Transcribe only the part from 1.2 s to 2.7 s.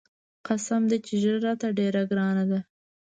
ږيره راته ډېره ګرانه ده.